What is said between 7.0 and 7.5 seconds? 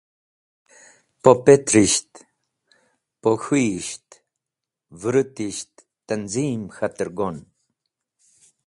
go’n.